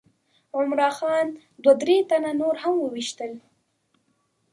[0.57, 1.27] عمرا خان
[1.63, 3.31] دوه درې تنه نور هم وویشتل.